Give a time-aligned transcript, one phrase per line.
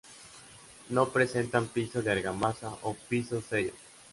[0.89, 3.73] No presentan piso de argamasa o "piso sello".